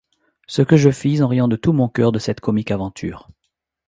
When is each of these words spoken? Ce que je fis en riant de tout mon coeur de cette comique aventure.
Ce 0.47 0.63
que 0.63 0.77
je 0.77 0.89
fis 0.89 1.21
en 1.21 1.27
riant 1.27 1.47
de 1.47 1.55
tout 1.55 1.73
mon 1.73 1.87
coeur 1.87 2.11
de 2.11 2.17
cette 2.17 2.39
comique 2.39 2.71
aventure. 2.71 3.29